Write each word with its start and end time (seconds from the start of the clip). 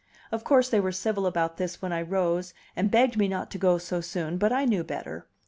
Of 0.31 0.43
course 0.43 0.67
they 0.67 0.79
were 0.79 0.91
civil 0.91 1.27
about 1.27 1.57
this 1.57 1.79
when 1.79 1.93
I 1.93 2.01
rose, 2.01 2.55
and 2.75 2.89
begged 2.89 3.17
me 3.17 3.27
not 3.27 3.51
to 3.51 3.59
go 3.59 3.77
so 3.77 4.01
soon; 4.01 4.39
but 4.39 4.51
I 4.51 4.65
knew 4.65 4.83
better. 4.83 5.27